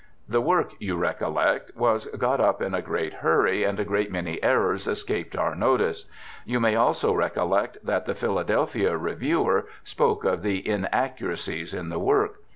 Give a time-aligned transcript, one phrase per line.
[0.27, 4.41] The work, you recollect, was got up in a great hurry, and a great many
[4.41, 6.05] errors escaped our notice.
[6.43, 12.39] You may also recollect that the Philadelphia reviewer spoke of tne inaccuracies in the work.